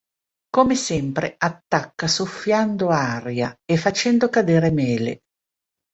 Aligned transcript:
Come 0.49 0.73
sempre 0.73 1.35
attacca 1.37 2.07
soffiando 2.07 2.89
aria 2.89 3.55
e 3.71 3.77
facendo 3.77 4.29
cadere 4.29 4.71
mele. 4.71 5.19